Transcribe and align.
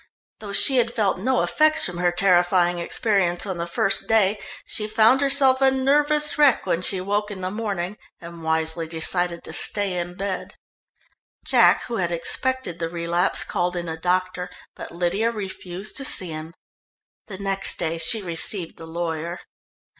Though 0.39 0.51
she 0.51 0.77
had 0.77 0.95
felt 0.95 1.19
no 1.19 1.43
effects 1.43 1.85
from 1.85 1.99
her 1.99 2.11
terrifying 2.11 2.79
experience 2.79 3.45
on 3.45 3.57
the 3.59 3.67
first 3.67 4.07
day, 4.07 4.39
she 4.65 4.87
found 4.87 5.21
herself 5.21 5.61
a 5.61 5.69
nervous 5.69 6.39
wreck 6.39 6.65
when 6.65 6.81
she 6.81 6.99
woke 6.99 7.29
in 7.29 7.41
the 7.41 7.51
morning, 7.51 7.99
and 8.19 8.43
wisely 8.43 8.87
decided 8.87 9.43
to 9.43 9.53
stay 9.53 9.95
in 9.95 10.15
bed. 10.15 10.55
Jack, 11.45 11.83
who 11.83 11.97
had 11.97 12.11
expected 12.11 12.79
the 12.79 12.89
relapse, 12.89 13.43
called 13.43 13.75
in 13.75 13.87
a 13.87 13.95
doctor, 13.95 14.49
but 14.75 14.91
Lydia 14.91 15.29
refused 15.29 15.97
to 15.97 16.03
see 16.03 16.31
him. 16.31 16.55
The 17.27 17.37
next 17.37 17.77
day 17.77 17.99
she 17.99 18.23
received 18.23 18.77
the 18.77 18.87
lawyer. 18.87 19.39